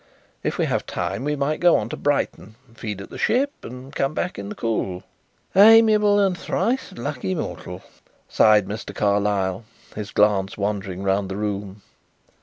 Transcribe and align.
If 0.41 0.57
we 0.57 0.65
have 0.65 0.87
time 0.87 1.23
we 1.23 1.35
might 1.35 1.59
go 1.59 1.75
on 1.77 1.87
to 1.89 1.95
Brighton, 1.95 2.55
feed 2.73 3.01
at 3.01 3.11
the 3.11 3.19
'Ship,' 3.19 3.53
and 3.63 3.93
come 3.93 4.15
back 4.15 4.39
in 4.39 4.49
the 4.49 4.55
cool." 4.55 5.03
"Amiable 5.55 6.19
and 6.19 6.35
thrice 6.35 6.91
lucky 6.97 7.35
mortal," 7.35 7.83
sighed 8.27 8.65
Mr. 8.67 8.95
Carlyle, 8.95 9.63
his 9.95 10.09
glance 10.09 10.57
wandering 10.57 11.03
round 11.03 11.29
the 11.29 11.37
room. 11.37 11.83